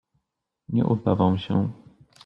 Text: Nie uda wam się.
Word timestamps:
Nie 0.69 0.85
uda 0.85 1.15
wam 1.15 1.37
się. 1.37 1.71